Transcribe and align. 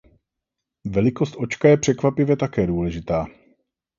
Velikost 0.85 1.35
očka 1.37 1.67
je 1.69 1.77
překvapivě 1.77 2.37
také 2.37 2.67
důležitá. 2.67 3.25